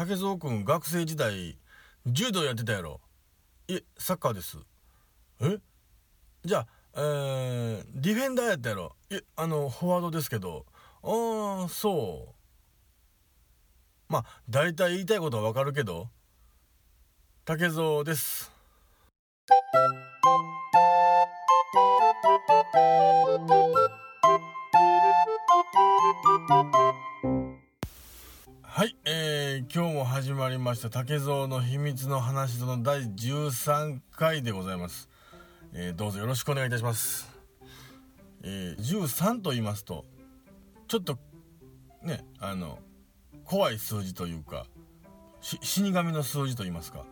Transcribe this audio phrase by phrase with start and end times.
[0.00, 1.58] 竹蔵君学生時代
[2.06, 3.02] 柔道やってたやろ？
[3.68, 4.56] いえサッカーです。
[5.42, 5.58] え？
[6.42, 8.96] じゃあえー、ディフェンダーやったやろ？
[9.10, 10.64] えあのフォワードですけど。
[11.02, 12.34] ああそう。
[14.08, 16.08] まあ大体言いたいことはわかるけど。
[17.44, 18.50] 竹蔵です。
[28.80, 35.10] はい、えー、今日も始まりました竹蔵の秘密の話の第13回でございます、
[35.74, 37.28] えー、どうぞよろしくお願いいたします、
[38.42, 40.06] えー、13と言いますと
[40.88, 41.18] ちょっと
[42.02, 42.78] ねあの
[43.44, 44.64] 怖い数字というか
[45.42, 45.58] 死
[45.92, 47.04] 神の数字と言いますか。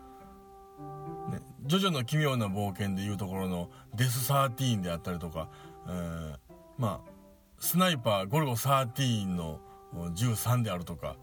[1.31, 5.51] ね、ジョジョの奇妙な冒険でいうところのデス13であったりとか、
[5.87, 6.37] えー、
[6.79, 7.11] まあ
[7.59, 9.61] スナイパーゴルゴ13の
[9.93, 11.19] 13であるとか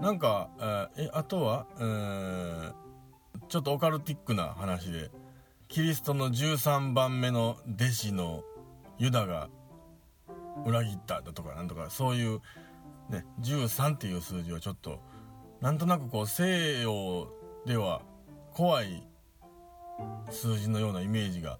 [0.00, 0.50] なんか
[0.96, 2.72] えあとは、えー、
[3.48, 5.10] ちょっとオカルティックな話で
[5.68, 8.44] キリストの13番目の弟子の
[8.98, 9.48] ユダが
[10.64, 12.40] 裏切っただとかなんとかそういう、
[13.10, 15.00] ね、13っていう数字はちょっと
[15.60, 17.28] なんとなくこう西洋
[17.66, 18.02] では
[18.52, 19.06] 怖い
[20.30, 21.58] 数字のようなイメージが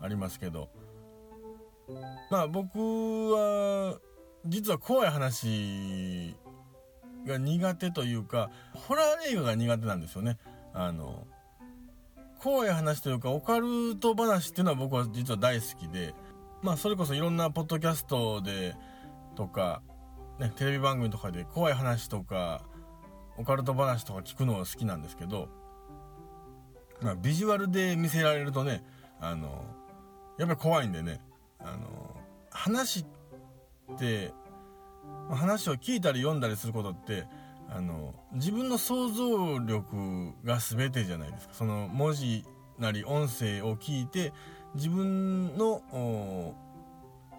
[0.00, 0.68] ありますけど
[2.30, 2.78] まあ僕
[3.32, 3.98] は
[4.44, 6.34] 実は怖い話
[7.26, 10.38] が苦手というかホラー映画が苦手なんですよね。
[10.72, 11.26] あの
[12.38, 16.14] 怖い話というかオカルト話っていうのは僕は実は大好きで
[16.62, 18.76] まあそれこそいろんなポッドキャストで
[19.34, 19.82] とか、
[20.38, 22.62] ね、テレビ番組とかで怖い話とか
[23.38, 25.48] オカルト話とか聞くのが好きなんですけど
[27.02, 28.82] まあ、ビジュアルで見せられるとね
[29.20, 29.64] あの
[30.38, 31.20] やっぱり怖いんでね
[31.58, 32.16] あの
[32.50, 34.32] 話って
[35.30, 37.26] 話を聞いたり読んだりすることって
[37.68, 41.54] あの自分の想像力が全てじゃないですか。
[41.54, 42.44] その文字
[42.78, 44.32] なり音声を聞いて
[44.74, 46.54] 自分の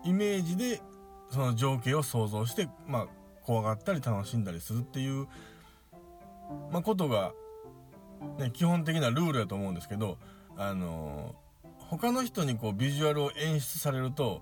[0.03, 0.81] イメージで
[1.29, 3.07] その情景を想像して、まあ、
[3.43, 5.27] 怖がったり楽しんだりするっていう、
[6.71, 7.33] まあ、ことが
[8.39, 10.17] ね、基本的なルールだと思うんですけど、
[10.55, 11.35] あの、
[11.89, 14.41] 他の人にこうビジュアルを演出されると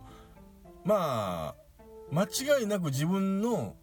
[0.84, 1.65] まあ
[2.12, 3.76] 間違いなく自分の、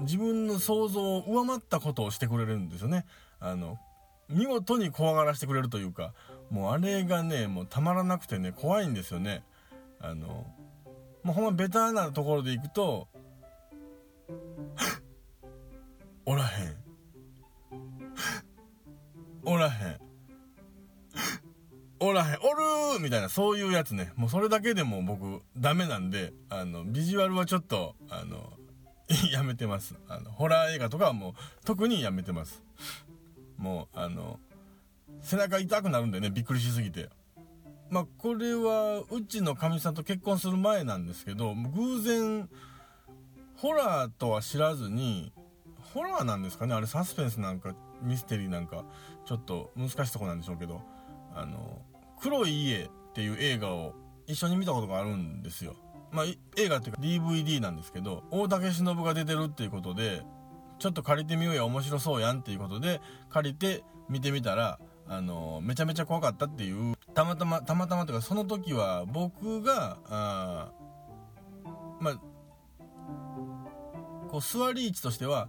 [0.00, 3.06] 自分の想像を上回ったことをしてくれるんですよね。
[3.40, 3.78] あの
[4.28, 6.14] 見事に怖がらせてくれるというか
[6.50, 9.44] もうあれがねもうたまらなくてね怖いんですよね。
[10.00, 10.46] あの
[11.22, 13.08] もうほんまベターなところでいくと
[16.24, 16.76] おらへん。
[19.44, 20.00] おらへん。
[22.02, 22.38] おらへん。
[22.40, 24.12] おるみたいな、そういうやつね。
[24.16, 28.52] もうそれだけでも僕、ダメなんで、あの、ビジュアルはちょっと、あの、
[29.32, 29.94] やめてます。
[30.08, 31.32] あの、ホラー映画とかはもう、
[31.64, 32.62] 特にやめてます。
[33.56, 34.40] もう、あの、
[35.20, 37.10] 背中痛くなるんでね、びっくりしすぎて。
[37.90, 42.48] まあ、これは、うちのかみさんと結婚する前なんですけど、偶然、
[43.56, 45.32] ホラーとは知らずに、
[45.94, 46.74] ホラーなんですかね？
[46.74, 48.84] あれサスペンスなんかミステリーなんか
[49.26, 50.80] ちょっと難しいとこなんでしょうけど
[51.34, 51.82] あの
[52.22, 53.94] 黒い家っていう映画を
[54.28, 55.74] 一緒に見たことがあるんですよ。
[56.12, 56.24] まあ
[56.56, 60.22] 映画っていうか DVD なんですけど大竹しのぶが出てるっていうことで
[60.78, 63.00] ちょっと借りてみようや面白そうやんっていうことで
[63.30, 64.78] 借りて見てみたら
[65.08, 70.72] あのめちゃめちゃ怖かったっていうたまたまたまたまというかその時は僕があ
[71.98, 72.20] まあ
[74.28, 75.48] こう座り位置としては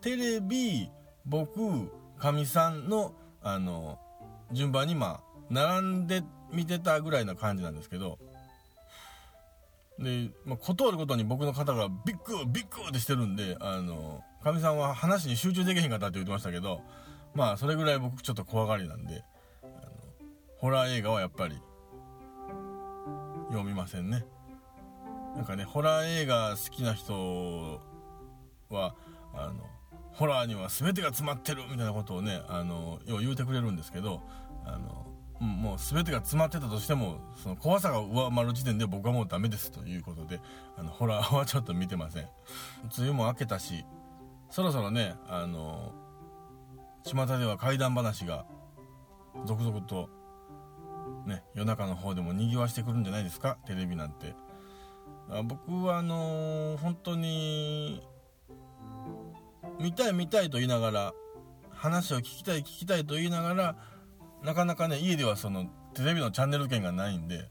[0.00, 0.90] テレビ
[1.24, 1.88] 僕
[2.18, 3.98] かみさんのあの
[4.52, 6.22] 順番にまあ並んで
[6.52, 8.18] 見てたぐらいな感じなんですけど
[9.98, 16.80] で、まあ、断ることに僕の肩がビッグビッグってしてるんであのかみさんは話に集中できへんかったって言ってましたけど
[17.34, 19.22] まあそれぐらい僕ちょっと怖がりなんで
[19.62, 19.72] あの
[20.58, 21.60] ホラー映画はやっぱり
[23.50, 24.24] 読みませんね。
[25.34, 27.80] なんかねホラー映画好きな人
[28.68, 28.94] は
[29.34, 29.66] あの
[30.12, 34.22] ホラーには全てが詰まってるみたいなことをねあのよう言うてくれるんですけど
[34.64, 35.06] あの
[35.40, 40.38] もう全てが詰まってたとしてもその怖さが上回る時点で僕はもうダメですということで
[40.76, 42.28] あのホラーはちょっと見てません。
[42.98, 43.84] 梅雨も明けたし
[44.50, 45.92] そろそろねあの
[47.04, 48.44] 巷では怪談話が
[49.46, 50.10] 続々と
[51.26, 53.56] ね夜中の方でも賑わしてくるんじゃないですか？
[53.66, 54.34] テレビなんて。
[55.44, 58.02] 僕はあのー、本当に
[59.78, 61.14] 見たい見たいと言いながら
[61.70, 63.76] 話を聞きたい聞きたいと言いながら
[64.42, 67.50] なかなかね家ではそのテレビのチャンネル権がないんで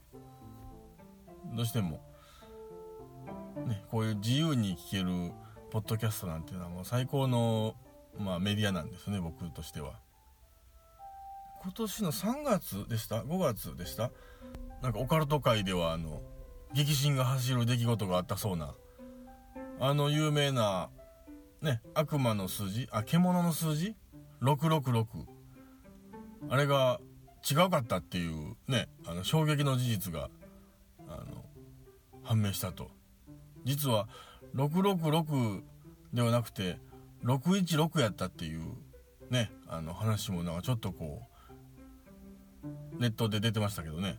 [1.54, 2.00] どうしても。
[3.66, 5.32] ねこういう自由に聞ける
[5.70, 7.74] ポッドキャストなんていうのはもう最高の、
[8.18, 9.94] まあ、メディアなんですね僕としては。
[11.62, 14.10] 今年の3月でした？5月でした？
[14.82, 16.22] なんかオカルト界ではあの
[16.72, 18.74] 激震が走る出来事があったそうな
[19.78, 20.88] あの有名な
[21.60, 23.94] ね悪魔の数字あ獣の数字
[24.40, 25.04] 666
[26.48, 27.00] あれが
[27.48, 30.30] 違うかったっていうねあの衝撃の事実が
[31.08, 31.44] あの
[32.22, 32.90] 判明したと。
[33.64, 34.08] 実は
[34.54, 35.62] 666
[36.14, 36.78] ではなくて
[37.24, 38.62] 616やったっていう
[39.30, 41.22] ねあの話もなんかちょっとこ
[42.64, 44.18] うネットで出てましたけどね。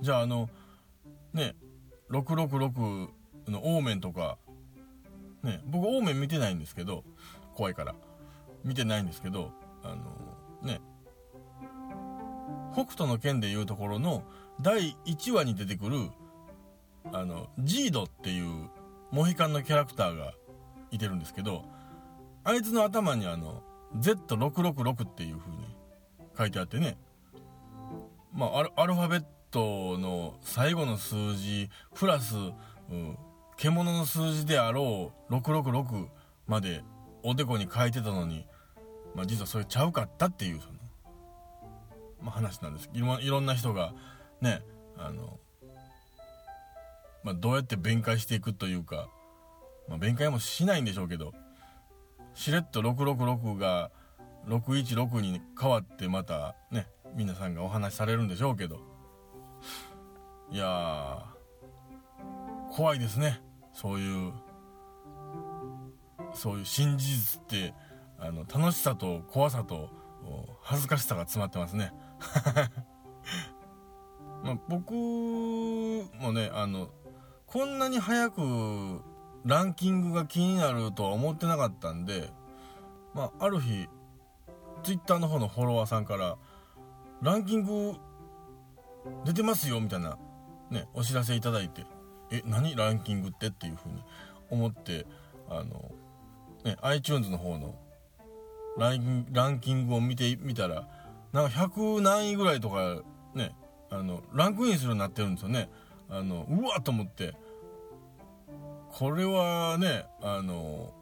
[0.00, 0.48] じゃああの
[1.32, 1.54] ね
[2.10, 3.08] 666
[3.48, 4.38] のオーメンとか
[5.42, 7.04] ね僕オーメン見てないんですけど
[7.54, 7.94] 怖いから。
[8.64, 9.52] 見てないんですけど
[9.84, 9.96] あの
[10.62, 10.80] ね
[12.72, 14.24] 北斗の拳でいうところの
[14.60, 16.10] 第1話に出てくる
[17.12, 18.70] あのジードっていう
[19.10, 20.32] モヒカンのキャラクターが
[20.90, 21.64] いてるんですけど
[22.42, 23.62] あいつの頭にあの
[23.98, 25.58] Z666 っていう風に
[26.36, 26.96] 書いてあってね
[28.32, 33.16] まあアルファベットの最後の数字プラス、うん、
[33.56, 36.08] 獣の数字であろう666
[36.48, 36.82] まで
[37.22, 38.46] おでこに書いてたのに、
[39.14, 40.74] まあ、実はそれちゃうかったっていうその、
[42.22, 42.90] まあ、話なんです。
[42.92, 43.94] いろんな人が
[44.40, 44.62] ね
[44.96, 45.38] あの
[47.22, 49.08] まあ、どうやって弁解していくというか、
[49.88, 51.32] まあ、弁解もしないんでしょうけど
[52.34, 53.90] しれっと666が
[54.46, 58.80] 616に変わってまたね皆さんがお話しされるんでしょうけど。
[60.50, 61.24] いや
[62.72, 63.40] 怖いですね。
[63.72, 64.32] そういう
[66.34, 67.74] そういう新事実って
[68.18, 69.90] あの楽しさと怖さと
[70.62, 71.92] 恥ずかしさが詰まってますね
[74.42, 76.90] まあ、僕もねあの
[77.46, 79.02] こんなに早く
[79.44, 82.30] ランキングが気になるとは思ってなかったんで、
[83.14, 83.88] まあ、ある日
[84.82, 86.36] Twitter の方のフォロワーさんから
[87.22, 87.94] 「ランキング
[89.24, 90.18] 出てますよ」みたいな、
[90.70, 91.86] ね、お知らせいただいて
[92.30, 94.02] 「え何ランキングって?」っていうふうに
[94.50, 95.06] 思って
[95.48, 95.90] あの、
[96.64, 97.74] ね、iTunes の方の
[98.76, 100.88] ランランキングを見てみたら
[101.32, 103.02] なんか100何位ぐらいとか
[103.34, 103.54] ね
[103.90, 105.70] あのランクインするようになってるんですよね。
[106.08, 107.34] あのうわっと思って。
[108.90, 110.92] これはねあの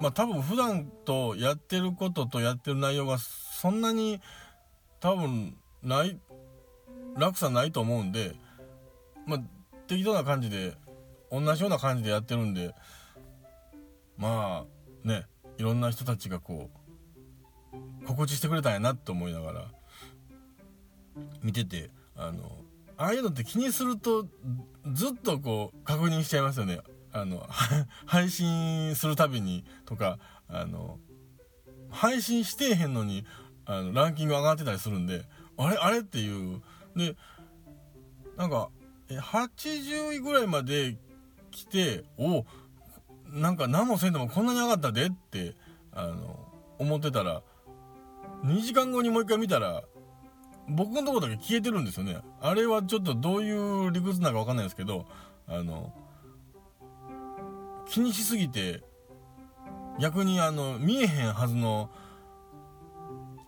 [0.00, 4.20] まあ多分普段とやってることとやってる内容がそんなに
[5.00, 6.18] 多分ない
[7.16, 8.34] 落差ないと思うんで
[9.26, 9.40] まあ
[9.86, 10.74] 適当な感じで
[11.30, 12.74] 同じような感じでやってるんで
[14.16, 14.64] ま
[15.04, 15.26] あね。
[15.58, 16.70] いろんな人たちがこ
[17.72, 19.64] う心地してくれたんやなって思いながら
[21.42, 22.44] 見ててあの
[22.96, 24.26] ああいうのって気にすると
[24.92, 26.80] ずっとこう確認しちゃいますよね。
[27.12, 27.46] あの
[28.06, 30.18] 配信するたびにとか
[30.48, 30.98] あの
[31.90, 33.24] 配信してへんのに
[33.64, 35.24] あのランキング上がってたりするんで
[35.56, 36.62] あれあれっていう
[36.96, 37.16] で
[38.36, 38.70] なんか
[39.08, 40.98] 80位ぐらいまで
[41.50, 42.44] 来てお
[43.30, 45.54] なんか何もせんでもこんなに上がったでって
[45.92, 46.38] あの
[46.78, 47.42] 思ってたら
[48.44, 49.82] 2時間後にもう一回見たら
[50.68, 52.18] 僕のとこだけ消えてるんですよね。
[52.40, 55.06] あれはちょっとどういう理屈なのか分かんないですけど
[55.46, 55.92] あの
[57.88, 58.82] 気にしすぎて
[59.98, 61.90] 逆にあの見えへんはずの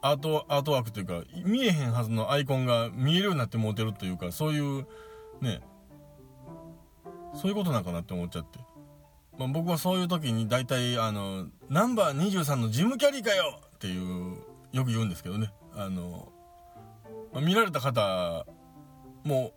[0.02, 4.86] アートアートワークというか見えへんはずのアイコンが見えるようになってもうてるというかそういう
[5.42, 5.60] ね
[7.34, 8.58] そういうことなんかなって思っちゃって、
[9.40, 14.36] まあ、僕はそういう時に大体あのナンバー23のジムキャリーかよっていう
[14.72, 15.50] よく言うんですけどね。
[15.74, 16.30] あの
[17.32, 18.44] まあ、見られた方
[19.24, 19.54] も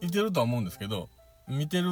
[0.00, 1.08] いてるとは思うんですけど
[1.48, 1.88] 見てる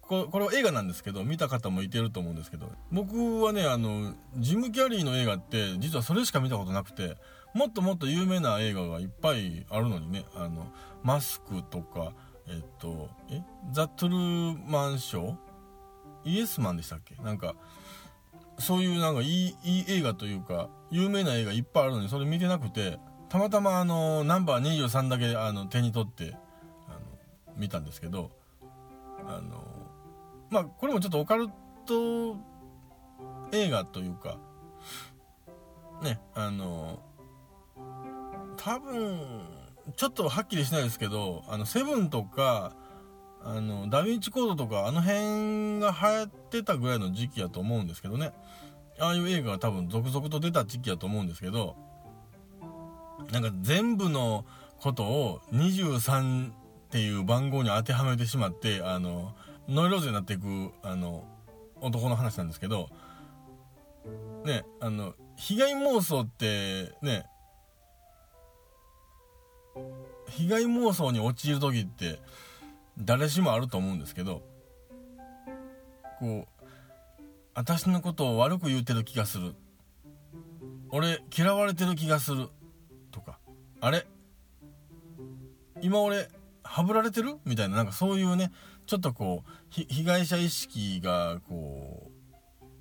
[0.00, 7.16] ここれは映画なんですけど見た方もいてると思うんですけど僕はねあのジム・キャリーの映画って実はそれしか見たことなくて
[7.52, 10.70] もっともっと有名な映画がいっぱいあるのにねあの
[11.02, 12.12] マスクとか
[12.48, 13.42] えっとえ？
[13.72, 15.36] ザ・トゥルーマンショー？
[16.24, 17.14] イエスマンでしたっけ？
[17.22, 17.54] なんか
[18.58, 22.98] そういうなんかいいいい映画というか有名な映画いっぱいあるのにそれ見てなくて
[23.28, 26.34] たまたまあのナンバー23だけあの手に取って
[26.88, 26.98] あの
[27.56, 28.30] 見たんですけど
[29.26, 29.62] あの
[30.48, 31.48] まあこれもちょっとオカル
[31.84, 32.36] ト
[33.52, 34.38] 映画というか
[36.02, 37.00] ねあの
[38.56, 39.20] 多分
[39.94, 42.74] ちょっとはっきりしないですけどあのセブンとか
[43.44, 48.32] あのダヴィンチコードとかあの辺が流行ってたぐらいの時期やと思うんですけどね。
[48.98, 51.76] ああいう映画が多分続々と出た時期やと思うんですけど
[53.30, 54.44] なんか全部の
[54.80, 56.52] ことを23っ
[56.90, 59.34] ていう番号に当てはめてしまってあの
[59.68, 61.24] ノイローゼになっていくあの
[61.80, 62.88] 男の話なんですけど
[64.44, 67.26] ねあの被害妄想ってね
[70.28, 72.18] 被害妄想に陥る時って
[72.98, 74.42] 誰しもあると思うんですけど
[76.18, 76.64] こう
[77.54, 79.54] 私のことを悪く言うてる気がする。
[80.90, 82.48] 俺嫌われてる気がする。
[83.10, 83.38] とか
[83.80, 84.06] あれ？
[85.80, 86.28] 今俺
[86.62, 87.38] はぶられてる？
[87.44, 88.52] みたいななんかそういうね
[88.86, 92.10] ちょっとこう被害者意識がこ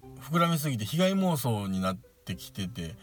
[0.04, 2.96] う膨らみすぎて被害妄想になってきてて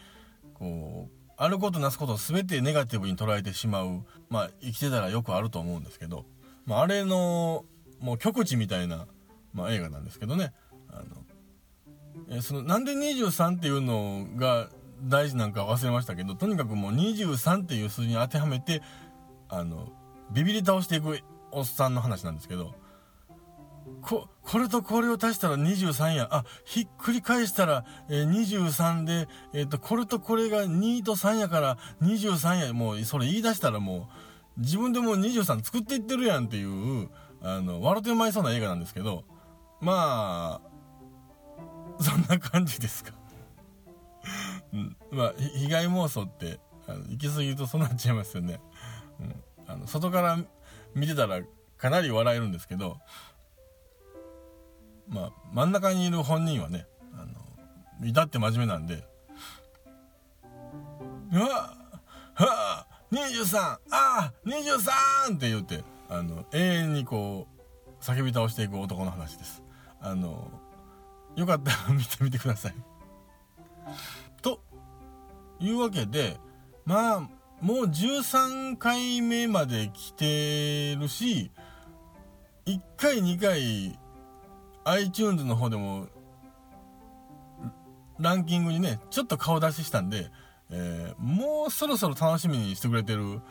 [0.53, 6.25] こうあることなすことを全てネガティブに捉えてしまうまあ生きてたらよくあると思うんですけど、
[6.65, 7.65] まあ、あれの
[7.99, 9.07] もう極致みたいな、
[9.53, 10.53] まあ、映画なんですけどね。
[10.89, 11.03] あの
[12.29, 14.69] えそのなんで23っていうのが
[15.03, 18.81] 大事なんか忘れましたけどとにかくもう23っていう数字に当てはめて
[19.49, 19.89] あの
[20.31, 21.19] ビビり倒していく
[21.51, 22.73] おっさんの話なんですけど
[24.01, 34.09] ここれとこれを足したら23やあひっくり返したら、えー、23で、えーと、これとこれが2と3やから23やもうそれ言い出したらも
[34.57, 37.09] う自分でもう23作っていってるやんっていう
[37.41, 39.23] あの笑ってまいそうな映画なんですけど
[39.79, 40.73] まあ
[42.03, 43.13] そんな感じですか。
[44.73, 48.59] うん、まあ被害妄想ってあの行き過ぎるとそうなっちゃいますよね、
[49.19, 50.37] うん、あの外から
[50.95, 51.41] 見てたら
[51.77, 52.97] かなり笑えるんですけど
[55.07, 59.03] まあ真ん中にいる本人はねあの至って真面目なんで
[61.31, 61.75] 「うわは
[62.35, 69.63] あ23ああ 23!」って言ってあの永遠にこう叫び倒していく男の話です
[70.01, 70.51] あの
[71.35, 72.75] よかったら見てみてください
[74.41, 74.59] と
[75.59, 76.37] いうわけで
[76.85, 77.19] まあ
[77.61, 81.51] もう13回目まで来てるし
[82.65, 83.97] 1回2回
[84.85, 86.07] iTunes の方でも
[88.19, 90.29] ランキングにねちょっと顔出ししたんで、
[90.69, 93.41] えー、もうそろそろ楽しみにしてくれてる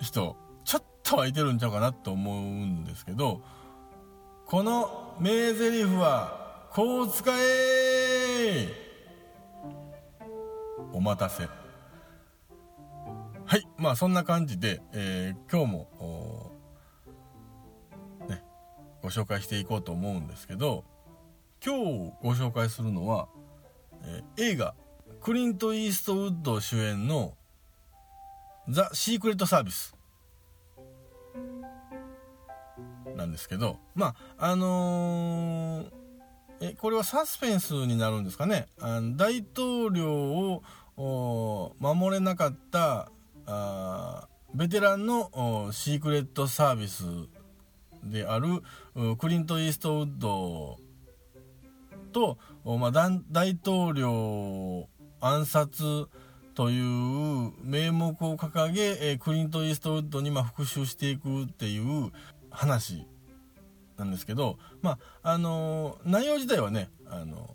[0.00, 3.42] 人ちょっとはいてるんちゃうかなと思うんですけど
[4.46, 8.68] この名台詞はこう使え
[10.92, 11.48] お待たせ。
[13.46, 16.52] はいまあそんな感じで、えー、今日も
[19.02, 20.84] ご紹介していこうと思うんですけど
[21.64, 23.28] 今日ご紹介するのは、
[24.04, 24.74] え、映画
[25.20, 27.36] クリント・イーストウッド主演の
[28.68, 29.94] 「ザ・シークレット・サービス」
[33.16, 35.90] なんですけどまああのー、
[36.60, 38.68] えこれはサスペンスになるんですかね。
[38.80, 40.62] あの大統領
[40.96, 43.10] を守れなかった
[44.54, 47.04] ベテランのシークレットサービス
[48.04, 48.62] である
[49.16, 50.78] クリント・イーストウッド
[52.12, 52.90] と、まあ、
[53.30, 54.88] 大統領
[55.20, 56.08] 暗殺
[56.54, 62.10] という名目を掲げクリント・イーストウッドにま復讐していくっていう
[62.50, 63.06] 話
[63.96, 67.54] なんですけど、まああの内容自体はね、あの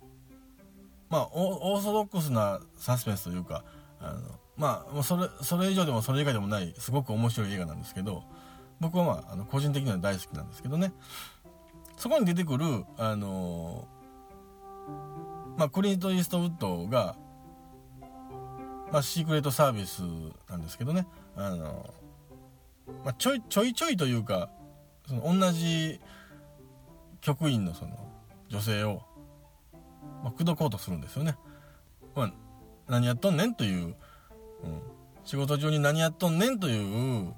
[1.09, 3.63] まあ、オーソドックスなサスペンスというか
[3.99, 4.21] あの、
[4.57, 8.23] まあ、それそれ以上でもそれ以外でもないすごく面白い映画なんですけど、
[8.85, 10.93] 僕はまああの個人的には大好きなんですけどね。
[11.97, 17.15] そこに出てくるあのー、まあクリント・イーストウッドが
[18.91, 20.03] まあシークレットサービス
[20.47, 21.07] なんですけどね。
[21.35, 24.51] あのー、まあ、ちょいちょいちょいというか
[25.07, 25.99] その同じ
[27.21, 27.97] 局員のその
[28.49, 29.01] 女性を、
[30.23, 31.37] まあ、口説こうとするんですよね。
[32.13, 32.33] まあ、
[32.87, 33.95] 何やっとんねんという、うん、
[35.23, 37.33] 仕事中に何やっとんねんという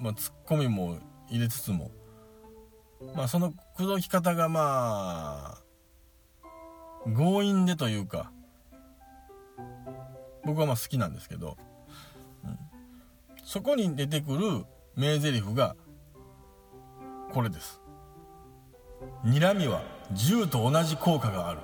[0.00, 1.90] まあ、ツッコミも入れつつも、
[3.14, 5.62] まあ、その口説き方がまあ
[7.16, 8.32] 強引でというか
[10.44, 11.56] 僕はまあ好きなんですけど、
[12.44, 12.58] うん、
[13.44, 14.64] そこに出てくる
[14.96, 15.76] 名台詞が
[17.32, 17.80] これです。
[19.24, 21.60] 睨みは銃と同じ効果がある。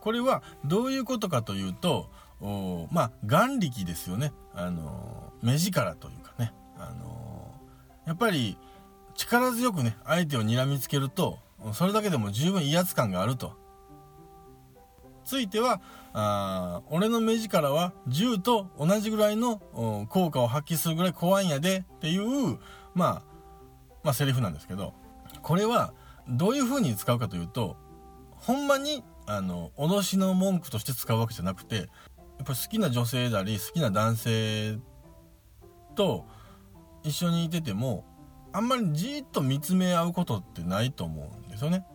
[0.00, 2.08] これはどういうことかというと
[2.90, 4.32] まあ眼力ですよね。
[4.54, 6.52] あの目力というかね。
[6.76, 7.23] あの
[8.06, 8.58] やっぱり
[9.14, 11.38] 力強くね相手を睨みつけると
[11.72, 13.62] それだけでも十分威圧感があると。
[15.24, 15.80] ついては
[16.12, 19.58] あ俺の目力は銃と同じぐらいの
[20.10, 22.58] 効果を発揮するぐらい怖いんやでっていう、
[22.94, 23.22] まあ、
[24.02, 24.92] まあセリフなんですけど
[25.42, 25.94] これは
[26.28, 27.76] どういう風に使うかというと
[28.30, 31.86] ほんまにあの脅しの文句として使うわけじゃなくてやっ
[32.44, 34.78] ぱり好きな女性であり好きな男性
[35.94, 36.26] と
[37.04, 38.04] 一緒にいてても
[38.52, 41.86] あんまりじーっと見つめ合うことってないと思うんですよね。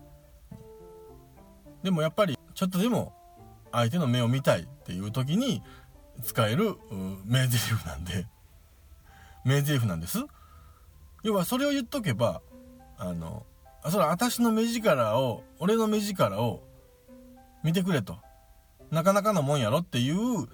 [1.84, 3.14] でもやっぱりちょっとでも
[3.72, 5.64] 相手の目を見たいっていう時に
[6.22, 6.76] 使える
[7.26, 8.28] 名台詞なんで。
[9.46, 10.20] 名台詞なんです。
[11.24, 12.42] 要はそれを言っとけば
[12.98, 13.46] あの
[13.86, 16.64] それは私の目力を俺の目力を
[17.64, 18.18] 見てくれと。
[18.92, 20.48] なかなかのもんやろっていう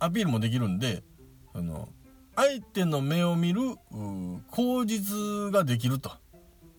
[0.00, 1.02] アピールもできるんで
[1.52, 1.88] あの
[2.38, 3.60] 相手の目を見る
[4.52, 6.12] 口実ができると。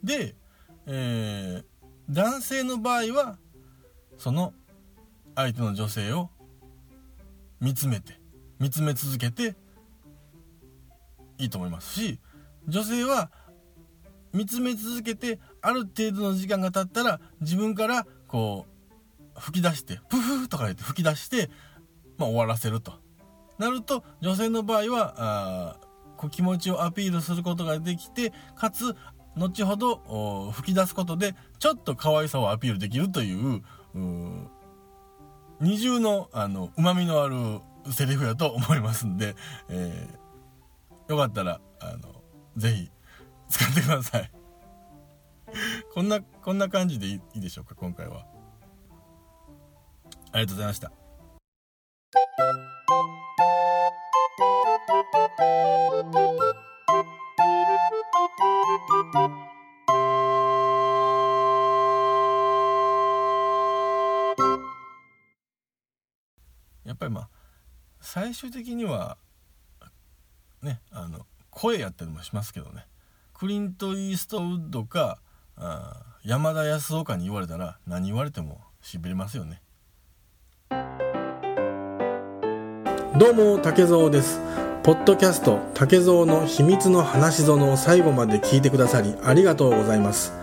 [0.01, 0.33] で、
[0.85, 1.63] えー、
[2.09, 3.37] 男性の場合は
[4.17, 4.53] その
[5.35, 6.29] 相手の女性を
[7.59, 8.21] 見つめて
[8.57, 9.57] 見つめ続けて
[11.37, 11.93] いいと思います。
[11.93, 12.19] し
[12.65, 13.29] 女性は
[14.31, 18.65] 見つめ続けてある程度の時間が経ったら自分からこ
[19.35, 21.49] う吹き出してプフーとか言って吹き出して、
[22.17, 23.08] まあ、終わらせると。
[23.59, 25.77] なると女性の場合はあ
[26.17, 28.95] こ気持ちをアピールすることができてかつ
[29.37, 33.61] 後ほど吹き出すことでちょっと可愛さをアピールできるという
[35.61, 37.61] 二重のあの旨味のある
[37.91, 39.35] セリフやと思いますんで、
[39.69, 42.21] えー、よかったらあの
[42.57, 42.91] ぜひ
[43.49, 44.31] 使ってください。
[45.93, 48.25] こんなこんな感じでいいでしょうか今回は。
[50.31, 50.98] ありがとうございました。
[68.29, 69.17] 最終的には
[70.62, 72.86] ねあの声やったりもしますけどね。
[73.33, 75.17] クリント・イーストウッドか
[75.57, 79.63] あ山田康夫かに言われたら何言われてもしびれますよね。
[83.17, 84.39] どうも竹蔵です。
[84.83, 90.33] ポッドキャスト竹蔵の秘密の話園を最後まで聞いてくださりありがとうございます。